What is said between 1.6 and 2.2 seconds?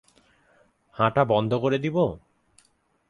করে দিব?